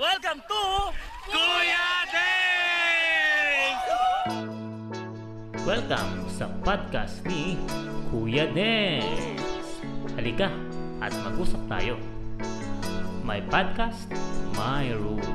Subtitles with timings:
[0.00, 0.64] Welcome to
[1.28, 3.76] Kuya Dave!
[5.68, 7.60] Welcome sa podcast ni
[8.08, 9.44] Kuya Dens.
[10.16, 10.48] Halika
[11.04, 12.00] at mag-usap tayo.
[13.28, 14.08] My podcast,
[14.56, 15.28] my rules.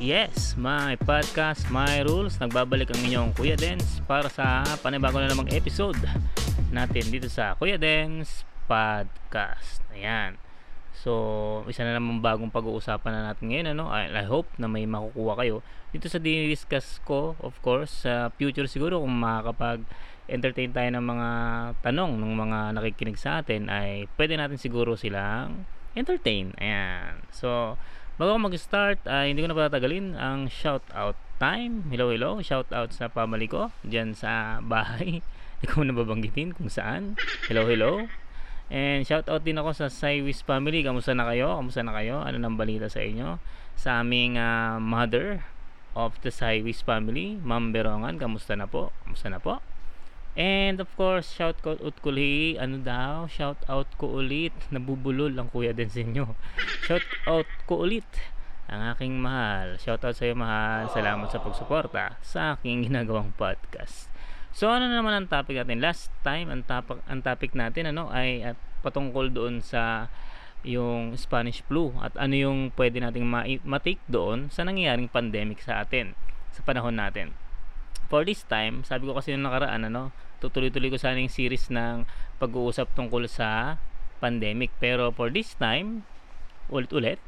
[0.00, 2.40] Yes, my podcast, my rules.
[2.40, 6.00] Nagbabalik ang inyong Kuya Dens para sa panibago na namang episode
[6.72, 9.84] natin dito sa Kuya Dens Podcast.
[9.92, 10.40] Ayan.
[10.96, 13.66] So, isa na namang bagong pag-uusapan na natin ngayon.
[13.72, 13.88] Ano?
[13.88, 15.62] I, I hope na may makukuha kayo.
[15.94, 19.86] Dito sa discuss ko, of course, sa future siguro kung makakapag
[20.30, 21.30] entertain tayo ng mga
[21.82, 25.66] tanong ng mga nakikinig sa atin ay pwede natin siguro silang
[25.98, 26.54] entertain.
[26.62, 27.18] Ayan.
[27.34, 27.74] So,
[28.14, 31.88] bago ako mag-start, ay hindi ko na patatagalin ang shout out time.
[31.90, 32.38] Hello, hello.
[32.44, 35.24] Shout out sa family ko dyan sa bahay.
[35.64, 37.18] Ikaw na babanggitin kung saan.
[37.50, 38.06] Hello, hello.
[38.70, 40.86] And shout out din ako sa Cywis family.
[40.86, 41.58] Kamusta na kayo?
[41.58, 42.22] Kamusta na kayo?
[42.22, 43.42] Ano nang balita sa inyo?
[43.74, 45.42] Sa aming uh, mother
[45.98, 48.22] of the Cywis family, Ma'am Berongan.
[48.22, 48.94] Kamusta na po?
[49.02, 49.58] Kamusta na po?
[50.38, 55.50] And of course, shout out ko ulit, ano daw, shout out ko ulit, nabubulol ang
[55.50, 56.38] kuya din sa inyo.
[56.86, 58.06] Shout out ko ulit
[58.70, 59.74] ang aking mahal.
[59.82, 60.86] Shout out sa iyo mahal.
[60.94, 64.06] Salamat sa pagsuporta sa aking ginagawang podcast.
[64.50, 65.78] So ano naman ang topic natin?
[65.78, 70.10] Last time ang topic ang topic natin ano ay at patungkol doon sa
[70.66, 73.24] yung Spanish flu at ano yung pwede nating
[73.64, 76.12] ma-take doon sa nangyayaring pandemic sa atin
[76.52, 77.32] sa panahon natin.
[78.10, 80.10] For this time, sabi ko kasi nung nakaraan ano,
[80.42, 82.04] tutuloy-tuloy ko sana yung series ng
[82.42, 83.78] pag-uusap tungkol sa
[84.18, 84.74] pandemic.
[84.82, 86.02] Pero for this time,
[86.68, 87.22] ulit-ulit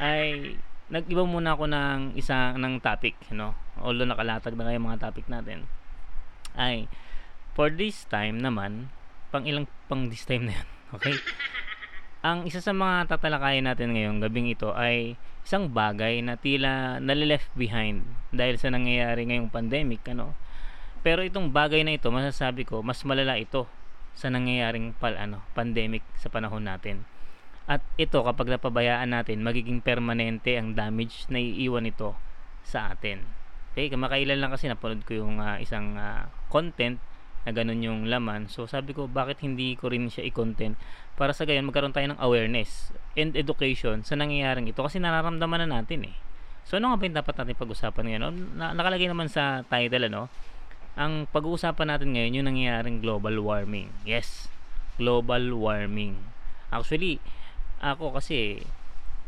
[0.00, 0.56] ay
[0.88, 3.52] nag-iba muna ako ng isang ng topic, no.
[3.78, 5.68] Although nakalatag na kayo mga topic natin
[6.54, 6.86] ay
[7.54, 8.90] for this time naman
[9.30, 11.16] pang ilang pang this time na yan okay?
[12.24, 17.52] Ang isa sa mga tatalakayin natin ngayong gabing ito ay isang bagay na tila nalileft
[17.52, 18.00] behind
[18.32, 20.32] dahil sa nangyayari ngayong pandemic ano?
[21.04, 23.68] Pero itong bagay na ito masasabi ko mas malala ito
[24.16, 27.04] sa nangyayaring pal ano pandemic sa panahon natin.
[27.68, 32.16] At ito kapag napabayaan natin magiging permanente ang damage na iiwan ito
[32.64, 33.43] sa atin
[33.74, 37.02] Okay, kamakailan lang kasi napanood ko yung uh, isang uh, content
[37.42, 38.46] na ganun yung laman.
[38.46, 40.78] So sabi ko, bakit hindi ko rin siya i-content
[41.18, 45.82] para sa gayon magkaroon tayo ng awareness and education sa nangyayaring ito kasi nararamdaman na
[45.82, 46.14] natin eh.
[46.62, 48.22] So ano nga ba yung dapat natin pag-usapan ngayon?
[48.54, 50.30] Na, nakalagay naman sa title ano,
[50.94, 53.90] ang pag-uusapan natin ngayon yung nangyayaring global warming.
[54.06, 54.46] Yes,
[55.02, 56.14] global warming.
[56.70, 57.18] Actually,
[57.82, 58.62] ako kasi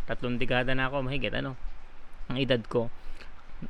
[0.06, 1.58] tatlong dekada na ako mahigit ano,
[2.30, 2.94] ang edad ko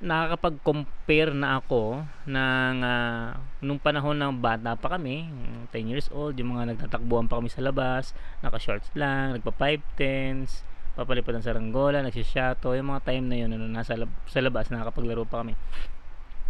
[0.02, 5.30] nakakapag-compare na ako ng uh, nung panahon ng bata pa kami
[5.70, 8.10] 10 years old yung mga nagtatakbuhan pa kami sa labas
[8.42, 10.66] naka shorts lang nagpa 510s
[10.97, 15.28] papalipad ng saranggola nagsisyato yung mga time na yun ano, nasa lab- sa labas nakakapaglaro
[15.28, 15.52] pa kami.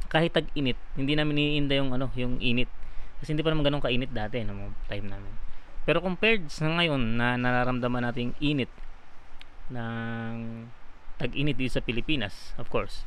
[0.07, 2.71] Kahit tag-init hindi namin iniinda yung ano yung init.
[3.19, 5.35] Kasi hindi pa naman ganun kainit dati no, time namin.
[5.83, 8.71] Pero compared sa ngayon na nararamdaman natin yung init
[9.67, 10.71] ng
[11.19, 13.03] tag-init dito sa Pilipinas of course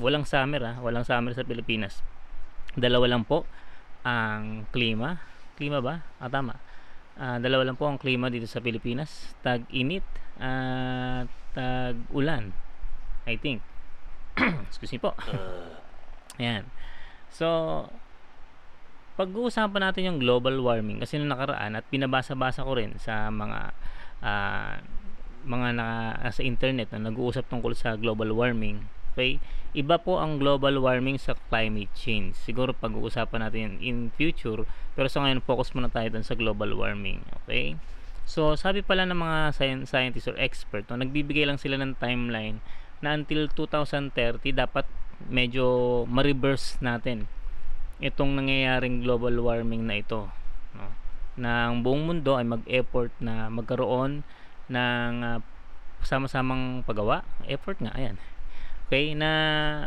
[0.00, 2.00] walang summer ah, walang summer sa Pilipinas.
[2.74, 3.44] Dalawa lang po
[4.02, 5.20] ang klima.
[5.60, 6.00] Klima ba?
[6.16, 6.56] Ah, tama.
[7.20, 9.36] Uh, dalawa lang po ang klima dito sa Pilipinas.
[9.44, 10.02] Tag-init
[10.40, 12.56] at uh, tag-ulan.
[13.28, 13.60] I think.
[14.72, 15.12] Excuse me po.
[16.40, 16.64] Ayan.
[17.28, 17.84] So,
[19.20, 23.76] pag-uusapan natin yung global warming kasi nung nakaraan at pinabasa-basa ko rin sa mga
[24.24, 24.80] uh,
[25.44, 25.88] mga na,
[26.32, 28.80] sa internet na nag-uusap tungkol sa global warming
[29.12, 29.42] Okay?
[29.70, 32.34] Iba po ang global warming sa climate change.
[32.38, 34.66] Siguro pag-uusapan natin in future,
[34.98, 37.22] pero sa ngayon focus muna tayo dun sa global warming.
[37.42, 37.78] Okay?
[38.26, 39.38] So, sabi pala ng mga
[39.86, 42.62] scientists or expert, no, nagbibigay lang sila ng timeline
[43.02, 44.14] na until 2030
[44.54, 44.86] dapat
[45.26, 47.26] medyo ma-reverse natin
[48.00, 50.30] itong nangyayaring global warming na ito.
[50.74, 50.90] No?
[51.38, 54.22] Na ang buong mundo ay mag-effort na magkaroon
[54.70, 55.38] ng uh,
[56.06, 57.26] sama-samang paggawa.
[57.50, 58.18] Effort nga, ayan
[58.90, 59.30] okay na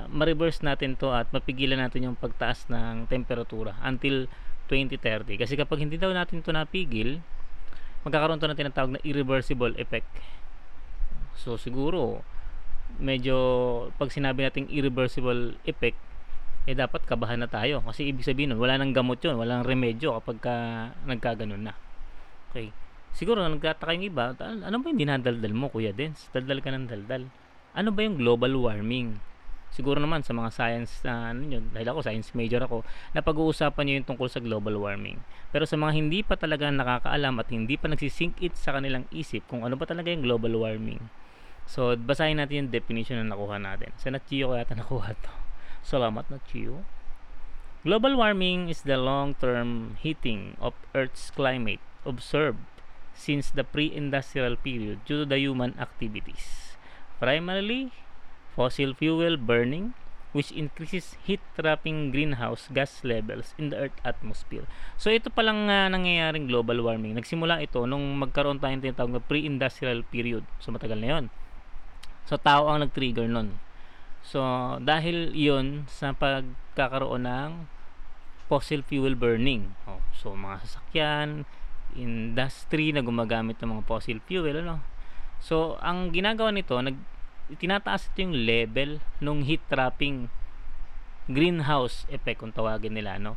[0.07, 4.31] ma-reverse natin to at mapigilan natin yung pagtaas ng temperatura until
[4.71, 7.19] 2030 kasi kapag hindi daw natin to napigil
[8.07, 10.07] magkakaroon to ng tinatawag na irreversible effect.
[11.35, 12.23] So siguro
[12.95, 13.35] medyo
[13.99, 15.99] pag sinabi nating irreversible effect
[16.63, 17.83] eh dapat kabahan na tayo.
[17.83, 20.55] Kasi ibig sabihin nun wala nang gamot yun walang remedyo kapag ka
[21.03, 21.75] nagkaganon na.
[22.55, 22.71] Okay.
[23.11, 26.31] Siguro nagtataka yung iba ano ba yung dinadaldal mo kuya Dens?
[26.31, 27.27] Daldal ka ng daldal
[27.73, 29.17] ano ba yung global warming?
[29.73, 32.85] Siguro naman sa mga science na ano yun, dahil ako science major ako,
[33.17, 35.17] na pag-uusapan niyo yung tungkol sa global warming.
[35.49, 39.41] Pero sa mga hindi pa talaga nakakaalam at hindi pa nagsisink it sa kanilang isip
[39.49, 41.01] kung ano ba talaga yung global warming,
[41.63, 43.95] So, basahin natin yung definition na nakuha natin.
[43.95, 45.33] Sa Natchio ko yata nakuha to.
[45.83, 46.83] Salamat Natchio.
[47.83, 52.63] Global warming is the long-term heating of Earth's climate observed
[53.11, 56.72] since the pre-industrial period due to the human activities.
[57.17, 57.93] Primarily,
[58.53, 59.93] fossil fuel burning,
[60.33, 64.65] which increases heat trapping greenhouse gas levels in the Earth atmosphere.
[64.97, 67.13] So ito palang uh, nangyayaring global warming.
[67.13, 70.43] Nagsimula ito nung magkaroon tayong tinatawag na pre-industrial period.
[70.57, 71.25] So matagal na 'yon.
[72.25, 73.61] So tao ang nag-trigger nun.
[74.25, 74.41] So
[74.81, 77.51] dahil 'yon sa pagkakaroon ng
[78.49, 79.77] fossil fuel burning.
[79.85, 81.45] Oh, so mga sasakyan,
[81.93, 84.81] industry na gumagamit ng mga fossil fuel ano.
[85.43, 86.95] So ang ginagawa nito nag
[87.59, 90.31] tinataas ito yung level ng heat trapping
[91.27, 93.35] greenhouse effect kung tawagin nila no?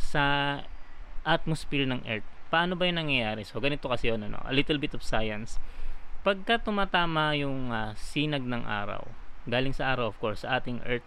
[0.00, 0.58] Sa
[1.28, 2.24] atmosphere ng earth.
[2.48, 3.44] Paano ba yun nangyayari?
[3.44, 4.40] So ganito kasi yun ano?
[4.48, 5.60] A little bit of science.
[6.24, 9.04] Pagka tumatama yung uh, sinag ng araw
[9.44, 11.04] galing sa araw of course sa ating earth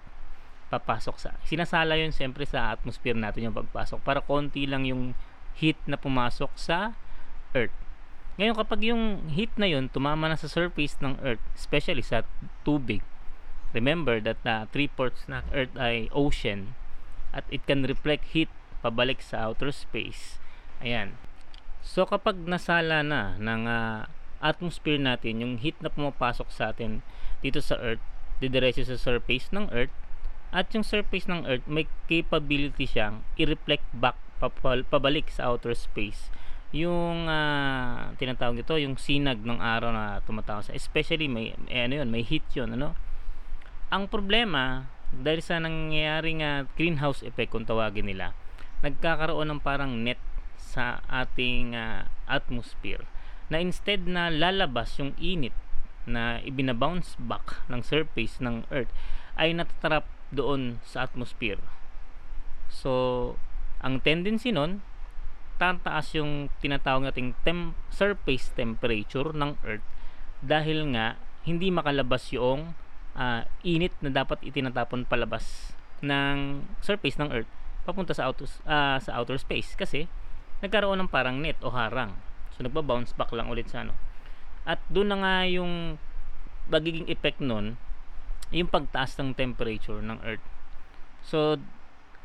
[0.70, 5.18] papasok sa sinasala yun siyempre sa atmosphere natin yung pagpasok para konti lang yung
[5.58, 6.94] heat na pumasok sa
[7.58, 7.74] earth
[8.38, 12.22] ngayon kapag yung heat na yun tumama na sa surface ng earth especially sa
[12.62, 13.02] tubig
[13.76, 16.78] remember that uh, three-fourths na earth ay ocean
[17.36, 18.50] at it can reflect heat
[18.80, 20.40] pabalik sa outer space.
[20.80, 21.20] Ayan.
[21.84, 24.08] So kapag nasala na ng uh,
[24.40, 27.02] atmosphere natin yung heat na pumapasok sa atin
[27.42, 28.04] dito sa earth
[28.38, 29.94] didiretso sa surface ng earth
[30.54, 36.32] at yung surface ng Earth may capability siyang i-reflect back pabalik sa outer space
[36.76, 42.04] yung uh, tinatawag ito yung sinag ng araw na tumatawa sa especially may eh, ano
[42.04, 42.92] yun may heat yun ano
[43.88, 48.36] ang problema dahil sa nangyayaring uh, greenhouse effect kung tawagin nila
[48.84, 50.20] nagkakaroon ng parang net
[50.60, 53.08] sa ating uh, atmosphere
[53.48, 55.56] na instead na lalabas yung init
[56.08, 58.92] na ibinabounce back ng surface ng earth
[59.40, 61.60] ay natatrap doon sa atmosphere.
[62.68, 63.36] So,
[63.80, 64.84] ang tendency nun,
[65.58, 69.86] tataas yung tinatawag nating tem- surface temperature ng Earth
[70.42, 72.78] dahil nga hindi makalabas yung
[73.18, 75.74] uh, init na dapat itinatapon palabas
[76.06, 77.50] ng surface ng Earth
[77.88, 80.06] papunta sa outer, uh, sa outer space kasi
[80.62, 82.14] nagkaroon ng parang net o harang.
[82.54, 83.98] So nagba-bounce back lang ulit sa ano.
[84.68, 85.98] At doon na nga yung
[86.68, 87.80] magiging effect nun
[88.52, 90.46] yung pagtaas ng temperature ng Earth.
[91.24, 91.60] So,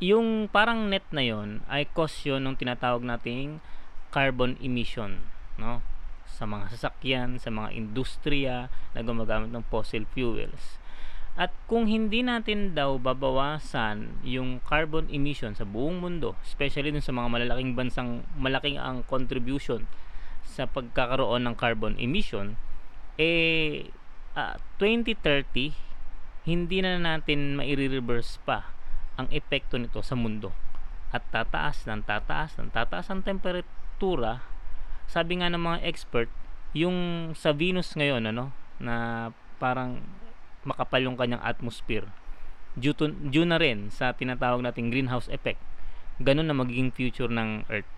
[0.02, 3.62] yung parang net na yon ay cause yun ng tinatawag nating
[4.10, 5.22] carbon emission,
[5.54, 5.78] no?
[6.26, 8.66] Sa mga sasakyan, sa mga industriya
[8.99, 10.82] na gumagamit ng fossil fuels.
[11.38, 17.14] At kung hindi natin daw babawasan yung carbon emission sa buong mundo, especially dun sa
[17.14, 19.87] mga malalaking bansang malaking ang contribution
[20.43, 22.58] sa pagkakaroon ng carbon emission,
[23.22, 23.87] eh
[24.34, 25.72] uh, 2030
[26.43, 28.81] hindi na natin maire-reverse pa
[29.24, 30.50] ang epekto nito sa mundo.
[31.14, 34.42] At tataas ng tataas ng tataas ang temperatura.
[35.06, 36.28] Sabi nga ng mga expert,
[36.72, 39.28] yung sa Venus ngayon ano na
[39.60, 40.00] parang
[40.64, 42.08] makapal yung kanyang atmosphere
[42.72, 45.60] due, to, due na rin sa tinatawag nating greenhouse effect
[46.16, 47.92] ganun na magiging future ng Earth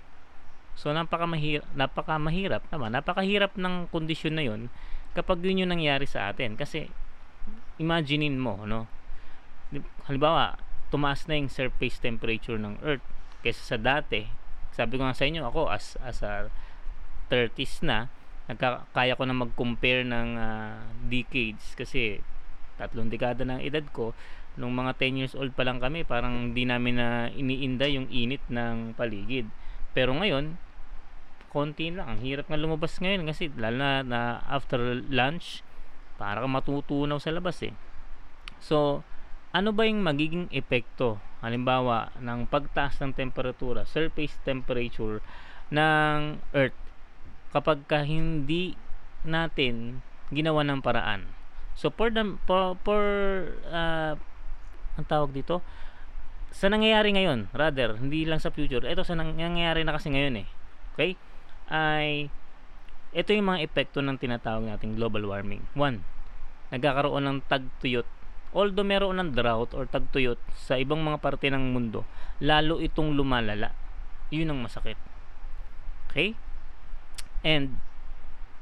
[0.75, 4.61] so napaka mahirap napaka mahirap naman napakahirap ng kondisyon na yon
[5.15, 6.91] kapag yun yung nangyari sa atin kasi
[7.79, 8.87] imaginein mo, no?
[10.07, 10.59] Halimbawa,
[10.95, 13.03] tumaas na yung surface temperature ng Earth
[13.43, 14.31] kaysa sa dati.
[14.71, 16.47] Sabi ko nga sa inyo, ako as, as a
[17.35, 18.07] 30s na,
[18.47, 20.79] nagkakaya ko na mag-compare ng uh,
[21.11, 22.23] decades kasi
[22.79, 24.15] tatlong dekada ng edad ko
[24.55, 28.43] nung mga 10 years old pa lang kami parang hindi namin na iniinda yung init
[28.47, 29.51] ng paligid
[29.97, 30.59] pero ngayon
[31.55, 34.21] konti lang ang hirap nga lumabas ngayon kasi lalo na, na
[34.51, 35.63] after lunch
[36.19, 37.75] para matutunaw sa labas eh.
[38.63, 39.07] So,
[39.55, 45.23] ano ba yung magiging epekto halimbawa ng pagtaas ng temperatura, surface temperature
[45.71, 46.75] ng Earth
[47.55, 48.75] kapag ka hindi
[49.23, 50.03] natin
[50.35, 51.31] ginawa ng paraan.
[51.79, 53.03] So for the for, for
[53.71, 54.19] uh,
[54.99, 55.63] ang tawag dito
[56.55, 58.83] sa nangyayari ngayon, rather hindi lang sa future.
[58.83, 60.47] Ito sa nangyayari na kasi ngayon eh.
[60.95, 61.15] Okay?
[61.71, 62.31] Ay
[63.15, 65.63] ito yung mga epekto ng tinatawag nating global warming.
[65.79, 66.03] One,
[66.75, 68.24] nagkakaroon ng tagtuyot.
[68.55, 72.07] Although meron ng drought or tagtuyot sa ibang mga parte ng mundo,
[72.39, 73.75] lalo itong lumalala.
[74.31, 74.95] Yun ang masakit.
[76.07, 76.39] Okay?
[77.43, 77.83] And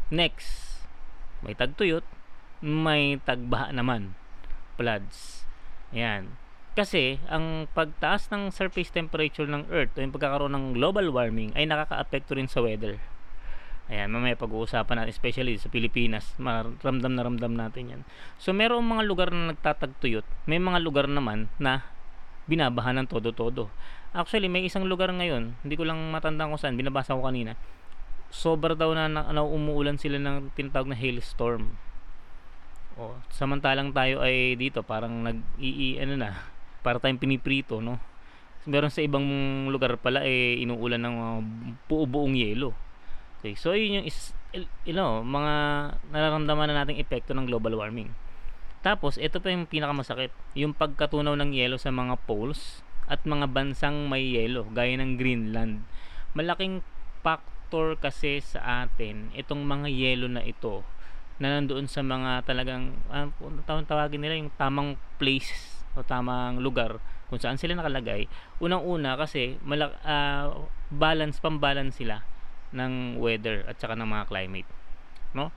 [0.08, 0.80] next,
[1.44, 2.08] may tagtuyot,
[2.64, 4.16] may tagbaha naman.
[4.80, 5.44] Floods.
[5.92, 6.40] Ayan.
[6.72, 11.68] Kasi, ang pagtaas ng surface temperature ng Earth o yung pagkakaroon ng global warming ay
[11.68, 12.96] nakaka-apekto rin sa weather
[13.92, 16.32] Ayan, mamaya pag-uusapan natin, especially sa Pilipinas,
[16.80, 18.02] ramdam na ramdam natin yan.
[18.40, 21.84] So, merong mga lugar na nagtatagtuyot, may mga lugar naman na
[22.48, 23.68] binabahan ng todo-todo.
[24.16, 27.52] Actually, may isang lugar ngayon, hindi ko lang matandaan kung saan, binabasa ko kanina,
[28.32, 31.76] sobra daw na, na, umuulan sila ng tinatawag na hailstorm.
[32.96, 36.48] O, samantalang tayo ay dito, parang nag i ano na,
[36.84, 38.00] para tayong piniprito, no?
[38.64, 39.28] Meron sa ibang
[39.68, 41.40] lugar pala, eh, inuulan ng uh,
[42.08, 42.72] buong yelo
[43.42, 44.30] Okay, so yun yung is,
[44.86, 45.54] you know, mga
[46.14, 48.14] nararamdaman na nating epekto ng global warming.
[48.86, 54.06] Tapos, ito pa yung pinakamasakit, yung pagkatunaw ng yelo sa mga poles at mga bansang
[54.06, 55.82] may yelo, gaya ng Greenland.
[56.38, 56.86] Malaking
[57.26, 60.86] factor kasi sa atin itong mga yelo na ito
[61.42, 63.26] na nandoon sa mga talagang uh,
[63.66, 68.30] tawagin nila yung tamang place o tamang lugar kung saan sila nakalagay.
[68.62, 70.62] Unang-una kasi malak, uh,
[70.94, 72.22] balance pambalance sila
[72.72, 74.68] ng weather at saka ng mga climate
[75.32, 75.48] no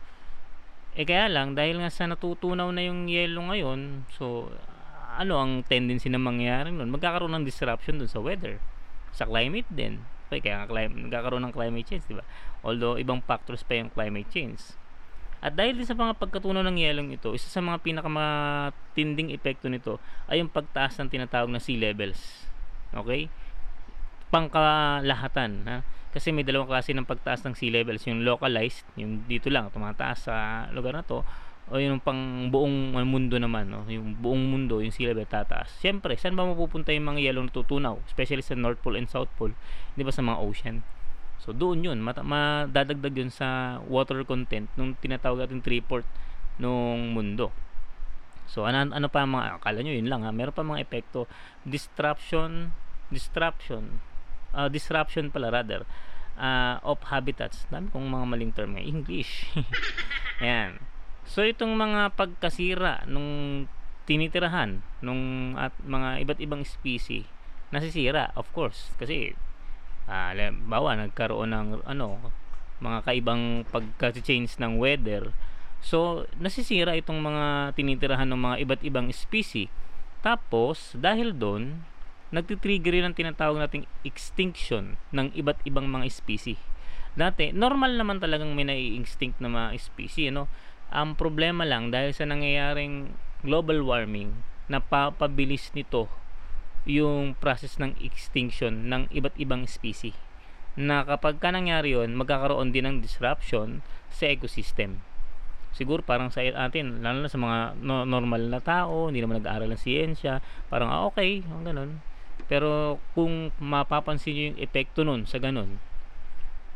[0.95, 4.51] eh kaya lang dahil nga sa natutunaw na yung yelo ngayon so
[5.15, 8.59] ano ang tendency na mangyayari nun magkakaroon ng disruption dun sa weather
[9.15, 12.23] sa climate din okay, kaya nga climate, nagkakaroon ng climate change di ba
[12.63, 14.75] although ibang factors pa yung climate change
[15.45, 20.01] at dahil din sa mga pagkatunaw ng yelong ito, isa sa mga pinakamatinding epekto nito
[20.25, 22.49] ay yung pagtaas ng tinatawag na sea levels.
[22.89, 23.29] Okay?
[24.33, 25.51] Pangkalahatan.
[25.69, 25.77] Ha?
[26.15, 28.07] Kasi may dalawang klase ng pagtaas ng sea levels.
[28.07, 30.35] Yung localized yung dito lang tumataas sa
[30.71, 31.27] lugar na to
[31.65, 33.83] o yung pang buong mundo naman no?
[33.89, 35.67] yung buong mundo yung sea level tataas.
[35.83, 39.51] Syempre saan ba mapupunta yung mga yellow natutunaw especially sa North Pole and South Pole.
[39.99, 40.87] Di ba sa mga ocean?
[41.43, 41.99] So doon yun.
[41.99, 46.07] Mat- madadagdag yun sa water content nung tinatawag natin 3 port
[46.55, 47.51] nung mundo.
[48.47, 50.31] So ano, ano pa mga akala nyo yun lang ha?
[50.31, 51.27] Meron pa mga epekto.
[51.67, 52.71] Disruption
[53.11, 54.01] disruption
[54.55, 55.83] uh, disruption pala rather
[56.39, 57.67] uh, of habitats.
[57.67, 59.51] Dami kong mga maling term ng English.
[60.43, 60.79] Ayan.
[61.27, 63.65] So itong mga pagkasira nung
[64.05, 67.25] tinitirahan nung at mga iba't ibang species
[67.73, 68.93] nasisira of course.
[68.95, 69.33] Kasi
[70.05, 70.31] uh,
[70.69, 72.21] bawa nagkaroon ng ano
[72.79, 75.33] mga kaibang pagka-change ng weather.
[75.81, 79.71] So nasisira itong mga tinitirahan ng mga iba't ibang species.
[80.21, 81.85] Tapos dahil doon
[82.35, 86.59] nagtitrigger yun ang tinatawag nating extinction ng iba't ibang mga species.
[87.15, 90.51] Dati, normal naman talagang may nai-extinct na mga species, no?
[90.91, 94.35] Ang problema lang dahil sa nangyayaring global warming,
[94.67, 96.11] napapabilis nito
[96.83, 100.13] yung process ng extinction ng iba't ibang species.
[100.75, 103.79] Na kapag ka nangyari yun, magkakaroon din ng disruption
[104.11, 104.99] sa ecosystem.
[105.71, 109.71] Siguro parang sa atin, lalo na sa mga no, normal na tao, hindi naman nag-aaral
[109.71, 112.03] ng siyensya, parang ah, okay, ganun
[112.45, 115.81] pero kung mapapansin niyo yung epekto nun sa ganun,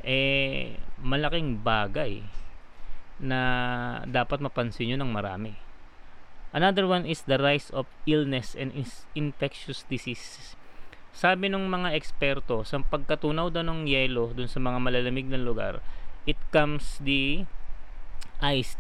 [0.01, 2.25] eh, malaking bagay
[3.19, 3.39] na
[4.07, 5.53] dapat mapansin nyo ng marami.
[6.49, 8.73] Another one is the rise of illness and
[9.13, 10.57] infectious diseases.
[11.13, 15.83] Sabi ng mga eksperto, sa pagkatunaw daw ng yelo dun sa mga malalamig na lugar,
[16.25, 17.45] it comes the
[18.41, 18.79] ice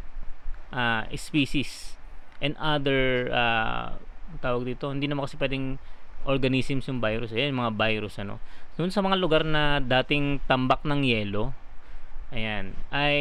[0.73, 1.99] uh, species
[2.41, 3.99] and other uh,
[4.37, 5.81] tawag dito, hindi naman kasi pwedeng
[6.27, 7.31] organisms yung virus.
[7.31, 8.41] Ayan, mga virus ano.
[8.75, 11.51] Doon sa mga lugar na dating tambak ng yelo,
[12.31, 13.17] ayan, ay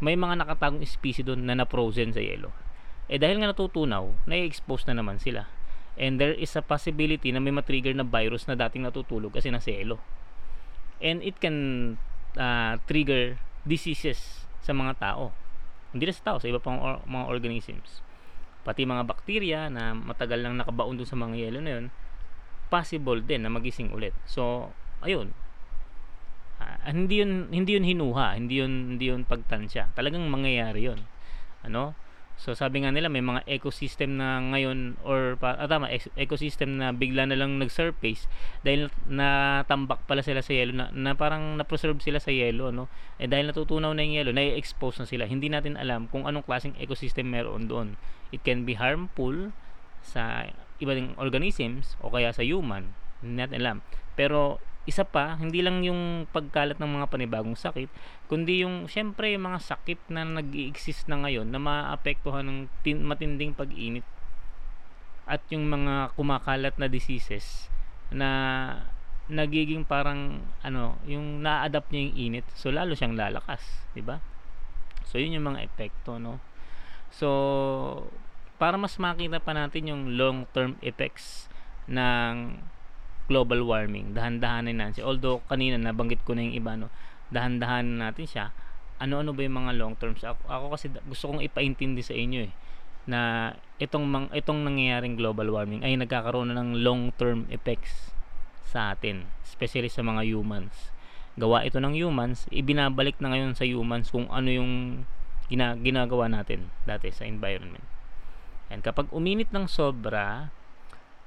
[0.00, 2.52] may mga nakatagong species doon na na-frozen sa yelo.
[3.10, 5.48] Eh dahil nga natutunaw, na-expose na naman sila.
[6.00, 9.68] And there is a possibility na may matrigger na virus na dating natutulog kasi nasa
[9.68, 10.00] yelo.
[11.00, 11.96] And it can
[12.36, 13.36] uh, trigger
[13.68, 15.36] diseases sa mga tao.
[15.92, 18.00] Hindi na sa tao, sa iba pang or, mga organisms
[18.60, 21.86] pati mga bakterya na matagal nang nakabaon dun sa mga yelo na yun
[22.70, 24.14] possible din na magising ulit.
[24.30, 24.70] So
[25.02, 25.34] ayun.
[26.60, 29.90] Uh, hindi yun hindi yun hinuha hindi yun hindi yun pagtansya.
[29.98, 31.02] Talagang mangyayari yun.
[31.66, 31.98] Ano
[32.40, 36.88] So sabi nga nila may mga ecosystem na ngayon or pa, ah, tama ecosystem na
[36.88, 38.24] bigla na lang nag-surface
[38.64, 42.88] dahil natambak pala sila sa yelo na, na parang na-preserve sila sa yelo no.
[43.20, 45.28] Eh dahil natutunaw na yung yelo, na-expose na sila.
[45.28, 48.00] Hindi natin alam kung anong klaseng ecosystem meron doon.
[48.32, 49.52] It can be harmful
[50.00, 50.48] sa
[50.80, 52.96] ibang organisms o kaya sa human.
[53.20, 53.76] Hindi natin alam.
[54.16, 57.92] Pero isa pa, hindi lang yung pagkalat ng mga panibagong sakit,
[58.32, 63.52] kundi yung syempre yung mga sakit na nag-exist na ngayon na maapektuhan ng tin- matinding
[63.52, 64.06] pag-init
[65.28, 67.68] at yung mga kumakalat na diseases
[68.10, 68.28] na
[69.30, 73.62] nagiging parang ano, yung na-adapt niya yung init, so lalo siyang lalakas,
[73.94, 74.18] 'di ba?
[75.06, 76.42] So yun yung mga epekto, no.
[77.14, 77.28] So
[78.58, 81.48] para mas makita pa natin yung long-term effects
[81.88, 82.60] ng
[83.30, 84.10] global warming.
[84.18, 85.06] Dahan-dahanin natin.
[85.06, 86.90] Although kanina nabanggit ko na yung iba no.
[87.30, 88.50] dahan-dahan natin siya
[89.00, 92.52] ano-ano ba yung mga long terms ako, ako kasi gusto kong ipaintindi sa inyo eh
[93.08, 98.12] na itong mang, itong nangyayaring global warming ay nagkakaroon na ng long term effects
[98.68, 100.92] sa atin especially sa mga humans
[101.40, 104.72] gawa ito ng humans ibinabalik na ngayon sa humans kung ano yung
[105.48, 107.82] gina, ginagawa natin dati sa environment
[108.68, 110.52] and kapag uminit ng sobra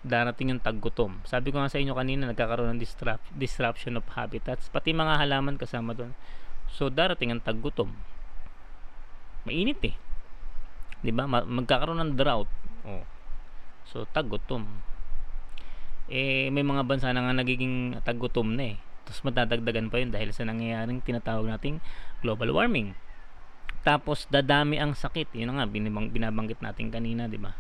[0.04, 4.68] darating yung taggutom sabi ko nga sa inyo kanina nagkakaroon ng disrupt, disruption of habitats
[4.68, 6.12] pati mga halaman kasama doon
[6.68, 7.90] so darating ang taggutom
[9.48, 9.96] mainit eh
[11.04, 11.28] 'di ba?
[11.28, 12.50] Magkakaroon ng drought.
[12.88, 13.04] Oh.
[13.92, 14.64] So taggutom.
[16.08, 18.78] Eh may mga bansa na nga nagiging taggutom na eh.
[19.04, 21.84] Tapos madadagdagan pa yun dahil sa nangyayaring tinatawag nating
[22.24, 22.96] global warming.
[23.84, 25.36] Tapos dadami ang sakit.
[25.36, 27.52] Yun nga binibang, binabanggit natin kanina, 'di ba?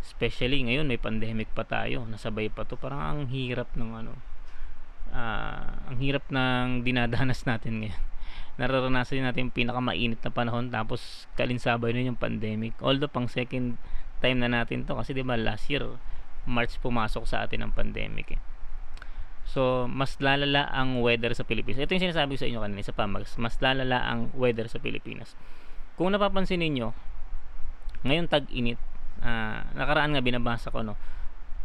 [0.00, 2.08] Especially ngayon may pandemic pa tayo.
[2.08, 2.80] Nasabay pa to.
[2.80, 4.16] Parang ang hirap ng ano.
[5.10, 8.02] Uh, ang hirap ng dinadanas natin ngayon
[8.62, 13.74] nararanasan natin yung pinakamainit na panahon tapos kalinsabay na yung pandemic although pang second
[14.20, 15.82] time na natin to kasi di ba last year
[16.44, 18.40] March pumasok sa atin ang pandemic eh.
[19.48, 22.94] so mas lalala ang weather sa Pilipinas ito yung sinasabi ko sa inyo kanina isa
[22.94, 25.34] pa mas, lalala ang weather sa Pilipinas
[25.96, 26.92] kung napapansin niyo
[28.04, 28.78] ngayon tag-init
[29.22, 30.94] uh, nakaraan nga binabasa ko no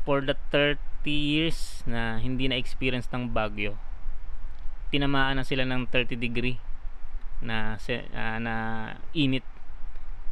[0.05, 3.77] for the 30 years na hindi na experience ng bagyo
[4.93, 6.57] tinamaan na sila ng 30 degree
[7.43, 8.55] na uh, na
[9.11, 9.43] init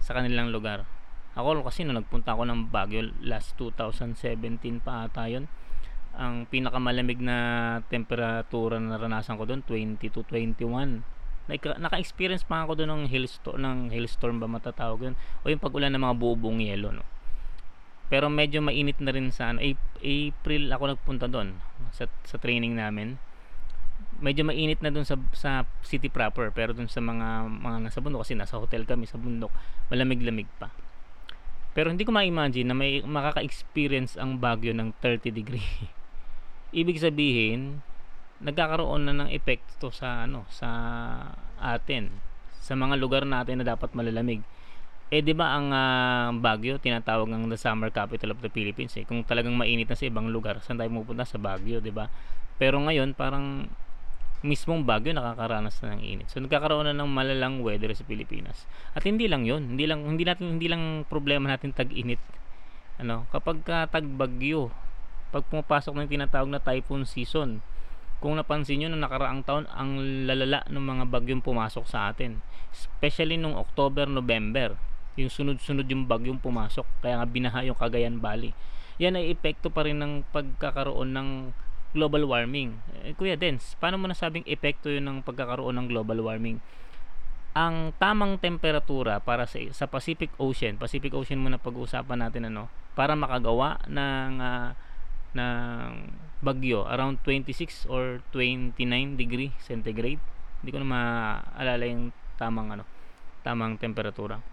[0.03, 0.87] sa kanilang lugar.
[1.33, 5.49] Ako kasi nung nagpunta ako ng Baguio last 2017 pa ata yun.
[6.13, 7.37] Ang pinakamalamig na
[7.89, 11.01] temperatura na naranasan ko doon 20 to 21.
[11.51, 15.15] Naka-experience pa ako doon ng hailstorm, ng hailstorm ba matatawag yun?
[15.43, 17.03] O yung pag-ulan ng mga bubong yelo no.
[18.07, 19.59] Pero medyo mainit na rin sa ano,
[19.99, 21.59] April ako nagpunta doon
[21.91, 23.19] sa, sa training namin.
[24.23, 28.23] Medyo mainit na dun sa, sa city proper pero dun sa mga mga nasa bundok
[28.23, 29.51] kasi nasa hotel kami sa bundok
[29.91, 30.71] malamig-lamig pa.
[31.73, 35.89] Pero hindi ko ma-imagine na may makaka-experience ang Baguio ng 30 degree.
[36.79, 37.81] Ibig sabihin
[38.43, 40.69] nagkakaroon na ng epekto sa ano sa
[41.57, 42.11] atin
[42.59, 44.43] sa mga lugar natin na dapat malalamig
[45.07, 49.07] eh 'di ba ang uh, Baguio tinatawag ng the summer capital of the Philippines eh
[49.07, 52.11] kung talagang mainit na sa ibang lugar saan tayo pupunta sa Baguio 'di ba
[52.59, 53.67] pero ngayon parang
[54.43, 56.27] mismong Baguio nakakaranas na ng init.
[56.27, 58.67] So nagkakaroon na ng malalang weather sa Pilipinas.
[58.91, 62.19] At hindi lang 'yon, hindi lang hindi natin hindi lang problema natin tag-init.
[62.99, 64.69] Ano, kapag ka tag-bagyo,
[65.33, 67.63] pag pumapasok ng tinatawag na typhoon season,
[68.23, 72.39] kung napansin niyo nung nakaraang taon, ang lalala ng mga bagyong pumasok sa atin.
[72.71, 74.79] Especially nung October, November.
[75.19, 76.87] Yung sunod-sunod yung bagyong pumasok.
[77.03, 78.55] Kaya nga binaha yung Cagayan Valley.
[79.03, 81.29] Yan ay epekto pa rin ng pagkakaroon ng
[81.91, 82.79] global warming.
[83.03, 86.63] Eh, Kuya Dens, paano mo nasabing epekto yun ng pagkakaroon ng global warming?
[87.51, 93.19] Ang tamang temperatura para sa, sa Pacific Ocean, Pacific Ocean muna pag-uusapan natin ano, para
[93.19, 94.69] makagawa ng uh,
[95.35, 95.91] ng
[96.43, 98.75] bagyo around 26 or 29
[99.15, 100.19] degree centigrade.
[100.59, 102.83] Hindi ko na maalala yung tamang ano,
[103.47, 104.43] tamang temperatura.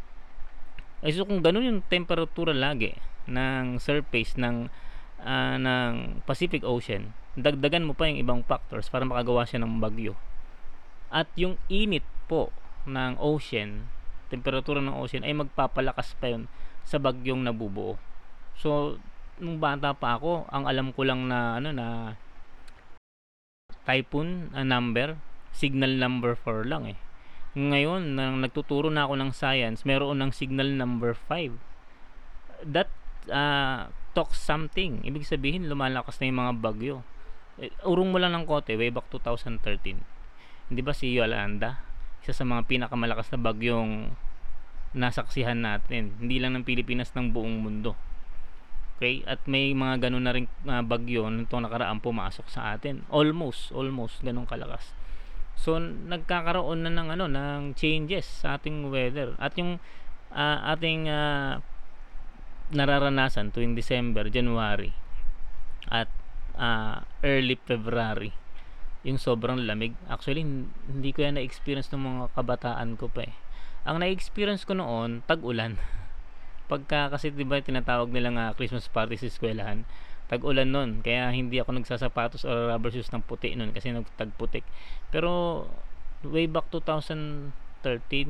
[1.03, 2.95] Eh so kung ganun yung temperatura lagi
[3.27, 4.71] ng surface ng
[5.27, 10.15] uh, ng Pacific Ocean, dagdagan mo pa yung ibang factors para makagawa siya ng bagyo.
[11.11, 12.55] At yung init po
[12.87, 13.91] ng ocean,
[14.31, 16.47] temperatura ng ocean ay magpapalakas pa yun
[16.87, 17.99] sa bagyong nabubuo.
[18.55, 18.99] So,
[19.41, 22.15] nung bata pa ako, ang alam ko lang na ano na
[23.89, 25.17] typhoon uh, number,
[25.51, 26.99] signal number 4 lang eh.
[27.59, 31.59] Ngayon, nang nagtuturo na ako ng science, meron ng signal number 5.
[32.63, 32.93] That
[33.27, 35.03] uh, talks something.
[35.03, 36.97] Ibig sabihin, lumalakas na yung mga bagyo
[37.61, 41.85] eh, urong mo lang ng kote way back 2013 hindi ba si Yolanda
[42.25, 44.17] isa sa mga pinakamalakas na bagyong
[44.97, 47.93] nasaksihan natin hindi lang ng Pilipinas ng buong mundo
[49.01, 49.25] okay?
[49.25, 53.09] At may mga ganun na rin uh, bagyo nitong nakaraan pumasok sa atin.
[53.09, 54.93] Almost almost ganun kalakas.
[55.57, 59.33] So nagkakaroon na ng ano ng changes sa ating weather.
[59.41, 59.81] At yung
[60.37, 61.65] uh, ating uh,
[62.77, 64.93] nararanasan tuwing December, January
[65.89, 66.13] at
[66.61, 68.37] uh, early February
[69.01, 69.97] yung sobrang lamig.
[70.13, 73.35] Actually hindi ko yan na-experience ng mga kabataan ko pa eh.
[73.89, 75.81] Ang na-experience ko noon tag-ulan
[76.71, 79.83] pagka kasi di ba tinatawag nila nga Christmas party sa eskwelahan
[80.31, 84.63] tag-ulan noon kaya hindi ako nagsasapatos or rubber shoes ng puti noon kasi nagtagputik.
[85.11, 85.67] Pero
[86.23, 87.51] way back 2013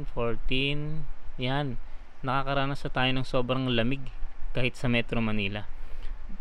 [0.09, 1.05] 14
[1.37, 1.77] yan.
[2.25, 4.01] Nakakaranas sa tayo ng sobrang lamig
[4.57, 5.69] kahit sa Metro Manila.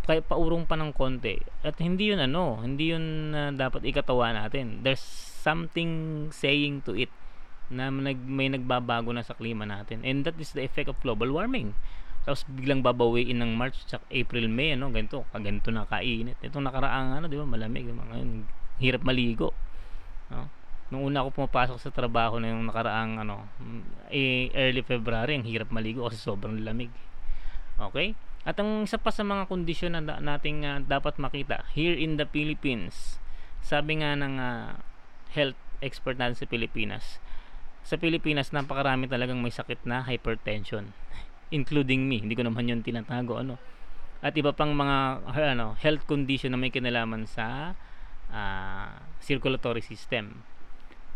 [0.07, 1.35] Kaya paurong pa ng konti.
[1.67, 4.79] At hindi yun ano hindi yun uh, dapat ikatawa natin.
[4.87, 5.03] There's
[5.43, 7.11] something saying to it
[7.69, 10.01] na nag, may nagbabago na sa klima natin.
[10.01, 11.77] And that is the effect of global warming.
[12.25, 16.37] Tapos biglang babawiin ng March sa April May ano ganito kaganto na kainit.
[16.43, 18.45] Itong nakaraang ano di ba malamig ngayon
[18.81, 19.55] hirap maligo.
[20.29, 20.51] No?
[20.89, 23.45] Nung una ako pumapasok sa trabaho na yung nakaraang ano
[24.09, 26.91] eh, early February ang hirap maligo kasi sobrang lamig.
[27.79, 28.17] Okay?
[28.43, 32.25] At ang isa pa sa mga kondisyon na nating uh, dapat makita here in the
[32.25, 33.19] Philippines
[33.59, 34.79] sabi nga ng uh,
[35.35, 37.19] health expert natin sa Pilipinas
[37.89, 40.93] sa Pilipinas napakarami talagang may sakit na hypertension.
[41.57, 42.21] Including me.
[42.21, 43.57] Hindi ko naman yun tinatago ano.
[44.21, 47.73] At iba pang mga ano health condition na may kinalaman sa
[48.29, 48.93] uh,
[49.25, 50.45] circulatory system.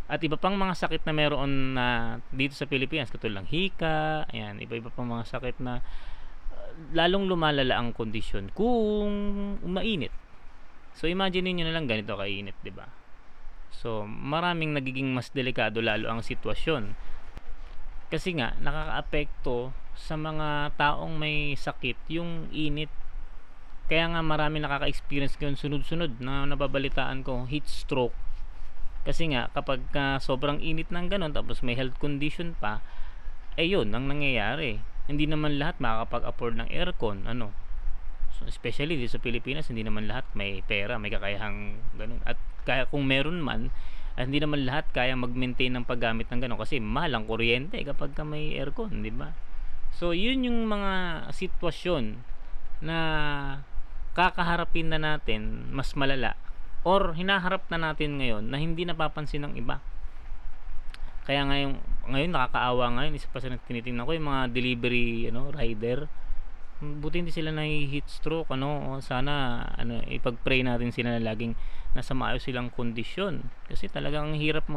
[0.10, 4.60] At iba pang mga sakit na meron na dito sa Pilipinas katulad ng hika ayan
[4.60, 9.14] iba-iba pang mga sakit na uh, lalong lumalala ang kondisyon kung
[9.62, 10.12] mainit.
[10.98, 13.03] So imagine niyo na lang ganito kainit 'di ba
[13.74, 16.94] So, maraming nagiging mas delikado lalo ang sitwasyon.
[18.14, 22.94] Kasi nga, nakakaapekto sa mga taong may sakit yung init.
[23.90, 28.16] Kaya nga marami nakaka-experience ngayon sunod-sunod na nababalitaan ko heat stroke.
[29.04, 32.80] Kasi nga, kapag uh, sobrang init ng ganun, tapos may health condition pa,
[33.60, 34.80] eh yun, ang nangyayari.
[35.10, 37.28] Hindi naman lahat makakapag-afford ng aircon.
[37.28, 37.52] Ano?
[38.48, 42.22] Especially dito sa Pilipinas, hindi naman lahat may pera, may kakayahang ganun.
[42.24, 43.70] At kaya kung meron man
[44.14, 48.14] at hindi naman lahat kaya mag-maintain ng paggamit ng gano'n kasi mahal ang kuryente kapag
[48.14, 49.34] ka may aircon, di ba?
[49.94, 52.22] So, yun yung mga sitwasyon
[52.86, 52.98] na
[54.14, 56.38] kakaharapin na natin mas malala
[56.86, 59.82] or hinaharap na natin ngayon na hindi napapansin ng iba.
[61.24, 61.80] Kaya ngayon,
[62.14, 66.06] ngayon nakakaawa ngayon, isa pa sa tinitingnan ko yung mga delivery ano, rider
[67.00, 69.00] buti hindi sila na heat stroke ano?
[69.00, 71.56] Sana ano ipag-pray natin sila na laging
[71.96, 73.48] nasa maayos silang kondisyon.
[73.70, 74.68] Kasi talagang hirap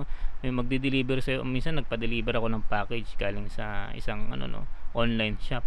[0.40, 4.62] may magde-deliver sa minsan nagpa-deliver ako ng package galing sa isang ano no
[4.94, 5.66] online shop.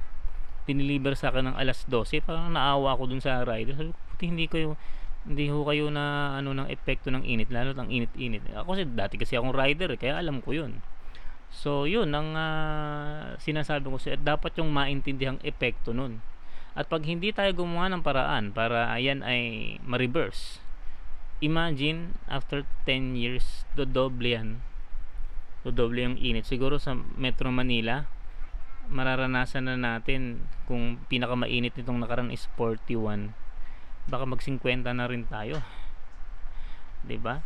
[0.69, 3.75] Dineliver sa akin ng alas 12 parang naawa ako dun sa rider.
[3.75, 4.75] Sabi ko buti hindi ko yung
[5.27, 8.45] hindi ho kayo na ano ng epekto ng init lalo ng init-init.
[8.55, 10.79] Ako kasi dati kasi akong rider kaya alam ko yun
[11.49, 16.21] So, yun ang uh, sinasabi ko sa dapat yung maintindihan epekto nun.
[16.77, 20.61] At pag hindi tayo gumawa ng paraan para ayan ay ma-reverse.
[21.41, 24.49] Imagine after 10 years dodoble yan.
[25.65, 26.45] Dodoble yung init.
[26.45, 28.05] Siguro sa Metro Manila
[28.89, 33.37] mararanasan na natin kung pinakamainit nitong nakaraan is 41.
[34.09, 35.61] Baka mag 50 na rin tayo.
[37.05, 37.45] 'Di ba?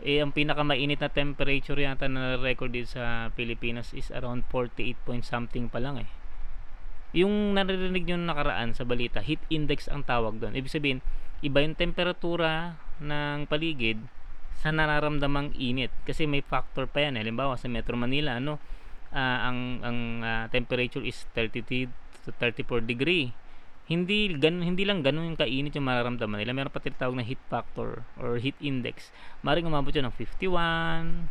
[0.00, 5.24] Eh ang pinakamainit na temperature yata na record dito sa Pilipinas is around 48 point
[5.24, 6.08] something pa lang eh.
[7.16, 10.54] Yung naririnig nyo nakaraan sa balita heat index ang tawag doon.
[10.54, 11.00] Ibig sabihin
[11.42, 13.98] iba yung temperatura ng paligid
[14.60, 15.90] sa nararamdamang init.
[16.06, 18.60] Kasi may factor pa yan halimbawa sa Metro Manila ano
[19.14, 21.90] uh, ang ang uh, temperature is 33
[22.26, 23.32] to 34 degree
[23.90, 26.54] hindi ganun hindi lang ganun yung kainit yung mararamdaman nila.
[26.54, 29.10] Meron pa tinatawag na heat factor or heat index.
[29.42, 31.26] Maring umabot yun ng 51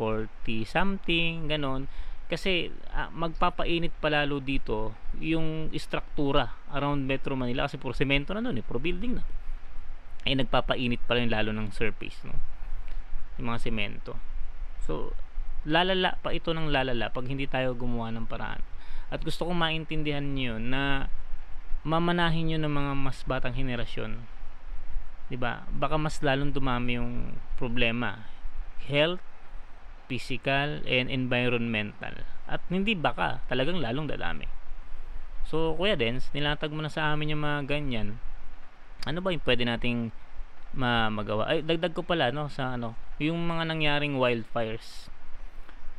[0.00, 1.84] 40 something ganun.
[2.32, 8.56] Kasi uh, magpapainit palalo dito yung struktura around Metro Manila kasi puro semento na doon
[8.56, 9.24] eh puro building na.
[10.24, 12.40] Ay nagpapainit pa rin lalo ng surface no?
[13.36, 14.16] Yung mga semento.
[14.88, 15.12] So
[15.68, 18.64] lalala pa ito ng lalala pag hindi tayo gumawa ng paraan.
[19.12, 21.12] At gusto kong maintindihan niyo na
[21.82, 24.22] mamanahin nyo ng mga mas batang henerasyon.
[25.26, 25.66] 'Di ba?
[25.70, 28.26] Baka mas lalong dumami yung problema.
[28.86, 29.22] Health,
[30.06, 32.22] physical, and environmental.
[32.46, 34.46] At hindi baka, talagang lalong dadami.
[35.46, 38.18] So, Kuya Dens, nilatag mo na sa amin yung mga ganyan.
[39.06, 40.14] Ano ba yung pwede nating
[40.74, 41.50] ma magawa?
[41.50, 45.10] Ay, dagdag ko pala, no, sa ano, yung mga nangyaring wildfires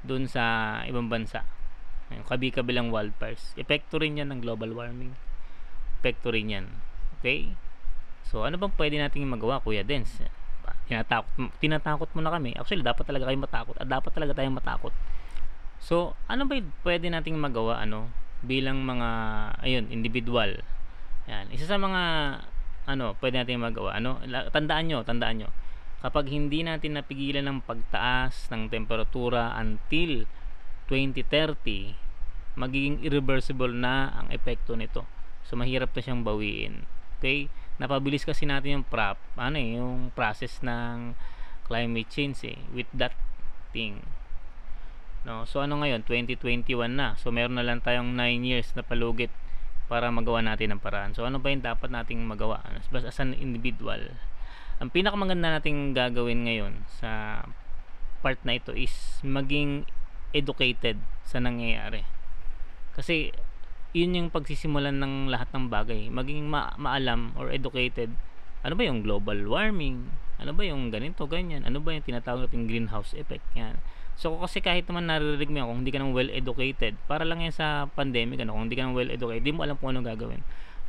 [0.03, 1.47] doon sa ibang bansa.
[2.11, 3.55] Yung kabi-kabilang wildfires.
[3.55, 5.15] Epekto rin yan ng global warming
[6.03, 6.67] epekto rin yan.
[7.23, 7.55] Okay?
[8.27, 10.19] So, ano bang pwede nating magawa, Kuya Dens?
[10.91, 11.31] Tinatakot,
[11.63, 12.51] tinatakot mo na kami.
[12.59, 14.91] Actually, dapat talaga kayo matakot at dapat talaga tayong matakot.
[15.79, 18.11] So, ano ba pwede nating magawa ano
[18.43, 19.09] bilang mga
[19.63, 20.59] ayun, individual?
[21.31, 21.47] Yan.
[21.55, 22.01] Isa sa mga
[22.83, 23.95] ano, pwede nating magawa.
[23.95, 24.19] Ano,
[24.51, 25.49] tandaan nyo, tandaan nyo.
[26.03, 30.27] Kapag hindi natin napigilan ng pagtaas ng temperatura until
[30.91, 31.95] 2030,
[32.59, 35.07] magiging irreversible na ang epekto nito.
[35.53, 36.89] So mahirap na siyang bawiin.
[37.21, 37.45] Okay?
[37.77, 41.13] Napabilis kasi natin yung prop, ano eh, yung process ng
[41.69, 43.13] climate change eh, with that
[43.69, 44.01] thing.
[45.21, 45.45] No?
[45.45, 46.09] So ano ngayon?
[46.09, 47.13] 2021 na.
[47.21, 49.29] So meron na lang tayong 9 years na palugit
[49.85, 51.13] para magawa natin ang paraan.
[51.13, 54.17] So ano ba yung dapat nating magawa as, as an individual?
[54.81, 57.45] Ang pinakamaganda nating gagawin ngayon sa
[58.25, 59.85] part na ito is maging
[60.33, 60.97] educated
[61.29, 62.09] sa nangyayari.
[62.97, 63.29] Kasi
[63.93, 66.09] yun yung pagsisimulan ng lahat ng bagay.
[66.09, 68.09] Maging ma- maalam or educated
[68.63, 70.07] ano ba yung global warming,
[70.39, 73.75] ano ba yung ganito, ganyan, ano ba yung tinatawag nating greenhouse effect, yan.
[74.15, 77.51] So kasi kahit naman naririnig mo kung hindi ka naman well educated, para lang yan
[77.51, 80.41] sa pandemic, ano, kung hindi ka naman well educated, hindi mo alam kung anong gagawin.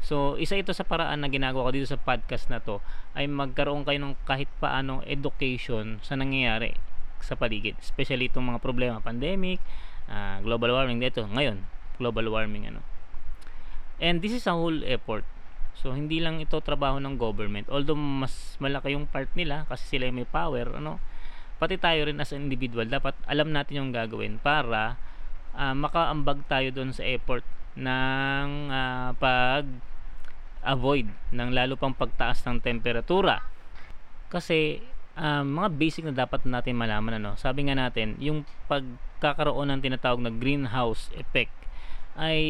[0.04, 2.84] So, isa ito sa paraan na ginagawa ko dito sa podcast na to
[3.16, 6.76] ay magkaroon kayo ng kahit paano education sa nangyayari
[7.24, 7.80] sa paligid.
[7.80, 9.64] Especially itong mga problema, pandemic,
[10.12, 11.24] uh, global warming dito.
[11.24, 11.64] Ngayon,
[11.96, 12.84] global warming ano.
[14.02, 15.22] And this is a whole effort.
[15.74, 17.66] So, hindi lang ito trabaho ng government.
[17.70, 21.02] Although, mas malaki yung part nila kasi sila may power, ano.
[21.58, 24.98] Pati tayo rin as an individual, dapat alam natin yung gagawin para
[25.54, 27.46] uh, makaambag tayo doon sa effort
[27.78, 29.66] ng uh, pag
[30.64, 33.44] avoid ng lalo pang pagtaas ng temperatura.
[34.32, 34.82] Kasi
[35.14, 37.38] um, mga basic na dapat natin malaman ano.
[37.38, 41.63] Sabi nga natin, yung pagkakaroon ng tinatawag na greenhouse effect
[42.14, 42.40] ay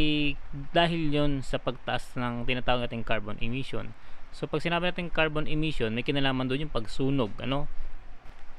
[0.77, 3.97] dahil yon sa pagtaas ng tinatawag nating carbon emission.
[4.35, 7.71] So pag sinabi natin carbon emission, may kinalaman doon yung pagsunog, ano?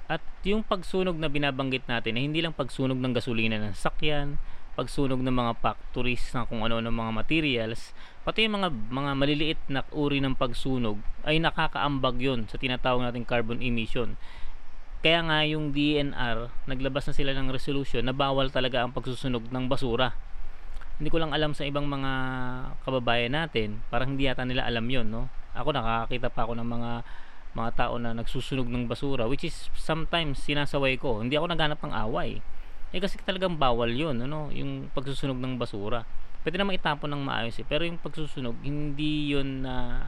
[0.05, 4.37] At yung pagsunog na binabanggit natin ay hindi lang pagsunog ng gasolina ng sakyan,
[4.75, 7.95] pagsunog ng mga factories ng kung ano ng mga materials,
[8.27, 13.25] pati yung mga mga maliliit na uri ng pagsunog ay nakakaambag yon sa tinatawag nating
[13.25, 14.19] carbon emission.
[15.05, 19.65] Kaya nga yung DNR, naglabas na sila ng resolution na bawal talaga ang pagsusunog ng
[19.69, 20.17] basura.
[20.95, 22.11] Hindi ko lang alam sa ibang mga
[22.87, 25.27] kababayan natin, parang hindi yata nila alam yon no?
[25.55, 26.91] Ako nakakakita pa ako ng mga
[27.55, 31.23] mga tao na nagsusunog ng basura which is sometimes sinasaway ko.
[31.23, 32.43] Hindi ako naghanap ng away
[32.95, 36.07] eh kasi talagang bawal yun, ano, yung pagsusunog ng basura.
[36.47, 37.67] Pwede naman itapon ng maayos eh.
[37.67, 40.07] Pero yung pagsusunog, hindi yun na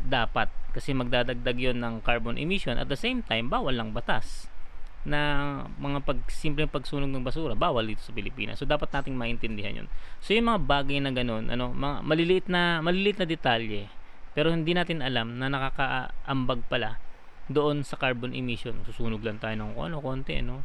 [0.00, 0.48] dapat.
[0.72, 2.80] Kasi magdadagdag yun ng carbon emission.
[2.80, 4.48] At the same time, bawal lang batas
[5.06, 8.58] na mga pag simpleng pagsunog ng basura bawal dito sa Pilipinas.
[8.58, 9.88] So dapat nating maintindihan 'yon.
[10.18, 13.86] So yung mga bagay na ganun, ano, mga maliliit na maliliit na detalye
[14.36, 17.00] pero hindi natin alam na nakakaambag pala
[17.48, 18.82] doon sa carbon emission.
[18.84, 20.60] Susunog lang tayo ng ano, konti, no?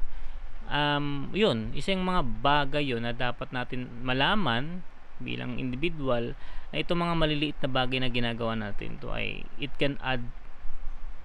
[0.71, 4.81] um, yun, isang mga bagay yun na dapat natin malaman
[5.21, 6.33] bilang individual
[6.73, 10.23] na itong mga maliliit na bagay na ginagawa natin to ay it can add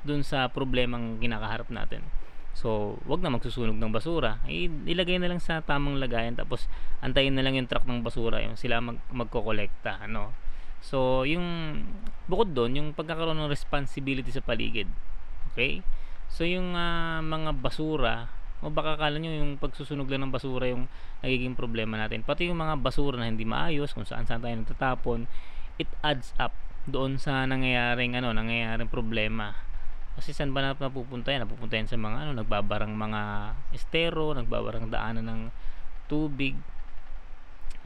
[0.05, 2.05] dun sa problemang kinakaharap natin.
[2.57, 4.41] So, wag na magsusunog ng basura.
[4.49, 6.65] I- ilagay na lang sa tamang lagayan tapos
[7.05, 10.33] antayin na lang yung truck ng basura yung sila mag magkokolekta, ano.
[10.81, 11.45] So, yung
[12.25, 14.89] bukod doon, yung pagkakaroon ng responsibility sa paligid.
[15.53, 15.85] Okay?
[16.33, 18.33] So, yung uh, mga basura
[18.65, 20.89] o baka kala nyo yung pagsusunog lang ng basura yung
[21.21, 25.29] nagiging problema natin pati yung mga basura na hindi maayos kung saan saan tayo nagtatapon
[25.77, 26.57] it adds up
[26.89, 29.53] doon sa nangyayaring ano nangyayaring problema
[30.17, 31.45] kasi saan ba napupunta yan?
[31.45, 33.21] Napupunta yan sa mga ano nagbabarang mga
[33.77, 35.43] estero nagbabarang daanan ng
[36.09, 36.57] tubig.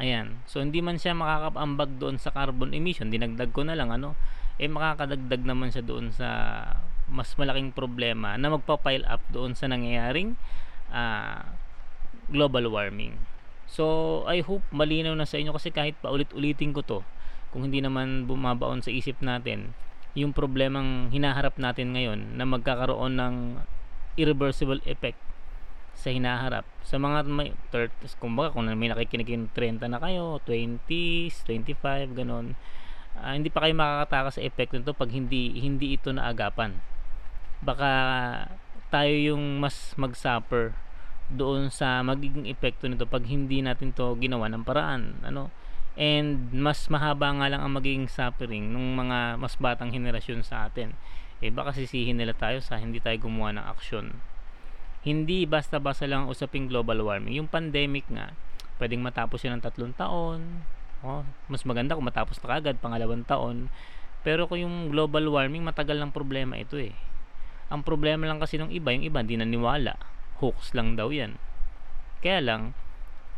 [0.00, 0.40] Ayan.
[0.46, 3.10] So hindi man siya makakapambag doon sa carbon emission.
[3.10, 4.14] Dinagdag ko na lang ano
[4.60, 6.28] eh makakadagdag naman siya doon sa
[7.10, 10.38] mas malaking problema na magpa-pile up doon sa nangyayaring
[10.94, 11.42] uh,
[12.30, 13.18] global warming.
[13.70, 17.00] So, I hope malinaw na sa inyo kasi kahit paulit-ulitin ko to,
[17.50, 19.74] kung hindi naman bumabaon sa isip natin,
[20.18, 23.34] yung problemang hinaharap natin ngayon na magkakaroon ng
[24.18, 25.18] irreversible effect
[25.94, 26.66] sa hinaharap.
[26.82, 32.58] Sa mga may 30s, kumbaga kung may nakikinig yung 30 na kayo, 20s, 25, ganon,
[33.18, 36.78] uh, hindi pa kayo makakataka sa effect nito pag hindi hindi ito naagapan
[37.60, 37.90] baka
[38.88, 40.72] tayo yung mas mag-suffer
[41.30, 45.52] doon sa magiging epekto nito pag hindi natin to ginawa ng paraan ano
[45.98, 50.94] and mas mahaba nga lang ang magiging suffering ng mga mas batang henerasyon sa atin.
[51.40, 54.14] Eh baka sisihin nila tayo sa hindi tayo gumawa ng aksyon.
[55.00, 57.40] Hindi basta-basta lang usaping global warming.
[57.40, 58.36] Yung pandemic nga
[58.80, 60.64] pwedeng matapos yun ng tatlong taon.
[61.00, 63.72] Oh, mas maganda kung matapos na kagad pangalawang taon.
[64.20, 66.92] Pero kung yung global warming matagal lang problema ito eh.
[67.72, 69.96] Ang problema lang kasi ng iba, yung iba hindi naniwala.
[70.44, 71.40] Hoax lang daw yan.
[72.20, 72.76] Kaya lang,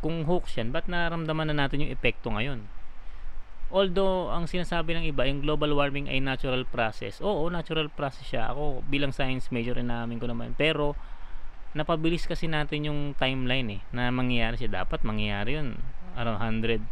[0.03, 2.67] kung hoax yan, ba't nararamdaman na natin yung epekto ngayon?
[3.73, 7.25] Although, ang sinasabi ng iba, yung global warming ay natural process.
[7.25, 8.53] Oo, natural process siya.
[8.53, 10.53] Ako, bilang science major, namin ko naman.
[10.61, 10.93] Pero,
[11.73, 14.85] napabilis kasi natin yung timeline eh, na mangyayari siya.
[14.85, 15.81] Dapat mangyayari yun
[16.21, 16.85] around 100,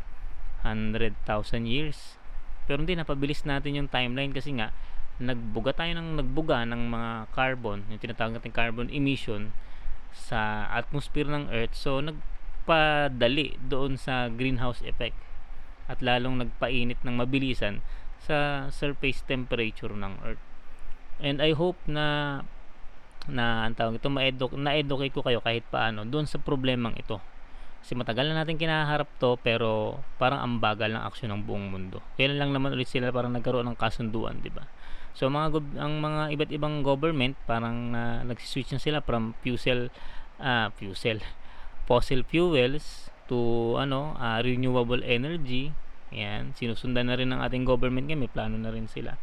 [0.64, 2.16] 100,000 years.
[2.64, 4.72] Pero hindi, napabilis natin yung timeline kasi nga,
[5.20, 9.52] nagbuga tayo ng nagbuga ng mga carbon, yung tinatawag natin carbon emission
[10.16, 11.76] sa atmosphere ng Earth.
[11.76, 12.00] So
[12.70, 15.18] nagpadali doon sa greenhouse effect.
[15.90, 17.82] at lalong nagpainit ng mabilisan
[18.22, 20.38] sa surface temperature ng Earth.
[21.18, 22.38] And I hope na
[23.26, 27.18] na ang tawag ito ma-educate na-educate ko kayo kahit paano doon sa problemang ito.
[27.82, 31.98] Kasi matagal na natin kinaharap to pero parang ang bagal ng aksyon ng buong mundo.
[32.14, 34.70] Kailan lang naman ulit sila parang nagkaroon ng kasunduan, 'di ba?
[35.18, 39.90] So mga ang mga iba't ibang government parang uh, nag-switch na sila from fuel
[40.38, 41.18] uh, fuel
[41.90, 45.74] fossil fuels to ano uh, renewable energy.
[46.14, 49.18] Yan, sinusundan na rin ng ating government ngayon, may plano na rin sila.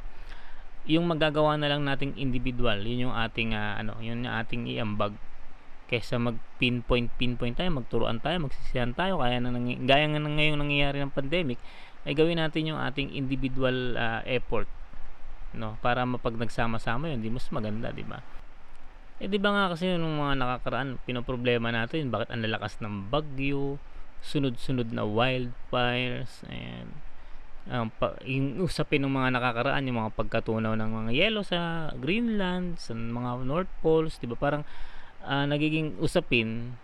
[0.84, 5.15] Yung magagawa na lang nating individual yun yung ating uh, ano yun yung ating iambag.
[5.88, 10.36] Kaysa mag pinpoint pinpoint tayo magturuan tayo magsisihan tayo kaya na nang, gaya nga ng
[10.36, 11.56] ngayong nangyayari ng pandemic
[12.03, 14.67] ay gawin natin yung ating individual uh, effort
[15.56, 15.80] no?
[15.80, 18.19] Para mapag nagsama-sama yun di mas maganda di ba
[19.17, 23.82] eh di ba nga kasi nung mga nakakaraan pinoproblema natin bakit ang lalakas ng bagyo
[24.21, 26.93] sunod-sunod na wildfires and
[27.69, 32.77] um, pa, yung usapin ng mga nakakaraan yung mga pagkatunaw ng mga yelo sa Greenland
[32.77, 34.38] sa mga North Poles 'di ba?
[34.38, 34.63] Parang
[35.25, 36.77] uh, nagiging usapin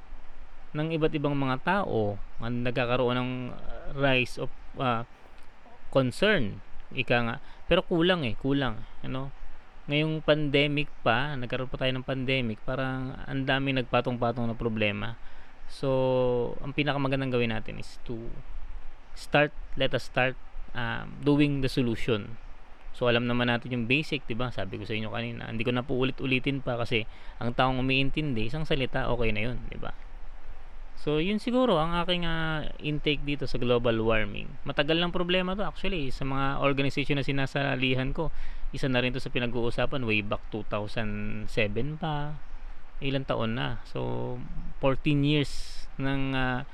[0.74, 3.32] ng iba't ibang mga tao ang nagkakaroon ng
[3.94, 4.50] rise of
[4.82, 5.06] uh,
[5.94, 6.60] concern.
[6.94, 7.36] Ika nga.
[7.70, 9.30] Pero kulang eh kulang ano
[9.92, 15.20] ngayong pandemic pa nagkaroon pa tayo ng pandemic parang ang daming nagpatong-patong na problema
[15.68, 15.90] so
[16.64, 18.16] ang pinakamagandang gawin natin is to
[19.14, 20.38] start let us start
[20.78, 22.38] um, doing the solution.
[22.94, 24.54] So alam naman natin yung basic, 'di ba?
[24.54, 27.10] Sabi ko sa inyo kanina, hindi ko na po ulit-ulitin pa kasi
[27.42, 29.94] ang taong umiintindi, isang salita okay na 'yun, 'di ba?
[31.02, 34.46] So yun siguro ang aking uh, intake dito sa global warming.
[34.62, 38.30] Matagal lang problema 'to actually sa mga organization na sinasalihan ko.
[38.74, 41.48] Isa na rin 'to sa pinag-uusapan way back 2007
[42.02, 42.36] pa.
[43.00, 43.80] Ilang taon na.
[43.86, 44.42] So
[44.82, 46.66] 14 years ng uh,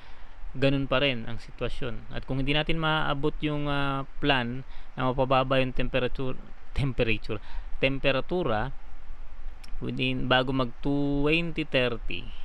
[0.55, 2.15] ganun pa rin ang sitwasyon.
[2.15, 4.63] At kung hindi natin maabot yung uh, plan
[4.95, 6.39] na mapababa yung temperature
[6.73, 7.43] temperature
[7.83, 8.71] temperatura
[9.79, 12.39] within bago mag 2030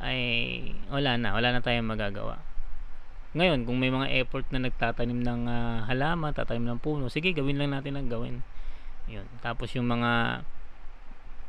[0.00, 0.20] ay
[0.88, 2.40] wala na, wala na tayong magagawa.
[3.30, 7.62] Ngayon, kung may mga effort na nagtatanim ng uh, halaman, tatanim ng puno, sige, gawin
[7.62, 8.42] lang natin ang gawin.
[9.10, 9.26] Yun.
[9.42, 10.46] Tapos yung mga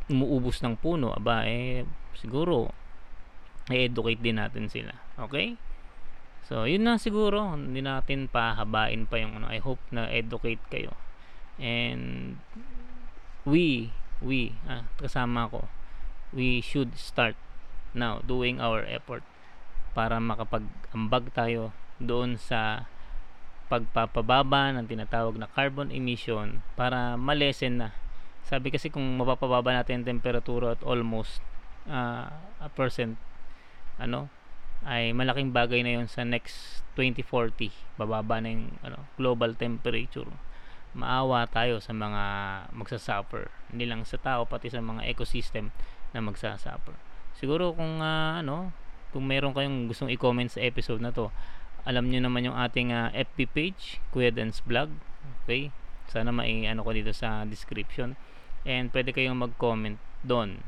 [0.10, 1.86] umuubos ng puno, aba, eh,
[2.18, 2.74] siguro,
[3.70, 4.98] i-educate din natin sila.
[5.22, 5.56] Okay?
[6.50, 7.54] So, yun na siguro.
[7.54, 9.48] Hindi natin pahabain pa yung ano.
[9.48, 10.98] I hope na educate kayo.
[11.62, 12.36] And
[13.46, 15.70] we, we, ah, kasama ko,
[16.34, 17.38] we should start
[17.94, 19.22] now doing our effort
[19.92, 22.88] para makapag-ambag tayo doon sa
[23.72, 27.96] pagpapababa ng tinatawag na carbon emission para malesen na.
[28.44, 31.40] Sabi kasi kung mapapababa natin ang temperatura at almost
[31.88, 32.28] uh,
[32.60, 33.16] a percent
[33.96, 34.28] ano
[34.84, 40.28] ay malaking bagay na yon sa next 2040 bababa na yung ano, global temperature.
[40.92, 42.24] Maawa tayo sa mga
[42.76, 45.72] magsasuffer hindi lang sa tao pati sa mga ecosystem
[46.12, 46.92] na magsasuffer.
[47.40, 48.76] Siguro kung uh, ano
[49.16, 51.32] kung meron kayong gustong i-comment sa episode na to
[51.88, 54.94] alam niyo naman yung ating uh, ah, FB page Kuya Dance Vlog.
[55.44, 55.74] Okay?
[56.10, 58.20] Sana mai ano ko dito sa description.
[58.68, 60.62] And pwede kayong mag-comment doon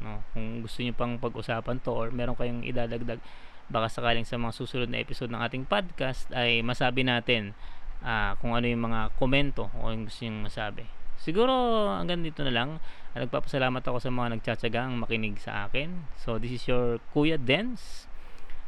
[0.00, 0.24] no?
[0.32, 3.20] Kung gusto niyo pang pag-usapan to or meron kayong idadagdag
[3.64, 7.56] baka sakaling sa mga susunod na episode ng ating podcast ay masabi natin
[8.04, 10.84] uh, kung ano yung mga komento o yung gusto nyo masabi.
[11.16, 11.52] Siguro
[11.96, 12.70] hanggang dito na lang.
[13.16, 16.04] Nagpapasalamat ako sa mga nagtsatsagang makinig sa akin.
[16.20, 18.10] So this is your Kuya Dens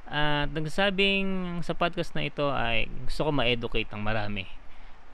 [0.06, 4.46] at nagsasabing sa podcast na ito ay gusto ko ma-educate ang marami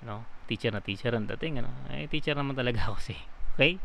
[0.05, 3.17] no teacher na teacher ang dating ano ay teacher naman talaga ako si
[3.57, 3.81] okay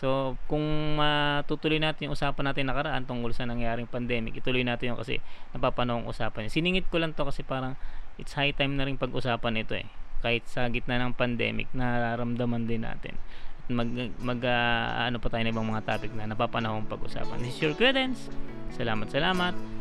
[0.00, 5.00] So, kung matutuloy natin yung usapan natin nakaraan tungkol sa nangyaring pandemic, ituloy natin yung
[5.00, 5.20] kasi
[5.52, 6.48] napapanahong usapan.
[6.48, 7.76] Siningit ko lang to kasi parang
[8.16, 9.84] it's high time na rin pag-usapan ito eh.
[10.24, 13.20] Kahit sa gitna ng pandemic, nararamdaman din natin.
[13.60, 13.92] At mag,
[14.24, 17.36] mag uh, ano pa tayo ng ibang mga topic na napapanahong pag-usapan.
[17.44, 18.32] This is your Credence.
[18.72, 19.79] Salamat, salamat.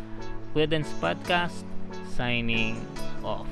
[0.59, 1.63] Credence Podcast
[2.19, 2.75] signing
[3.23, 3.47] off.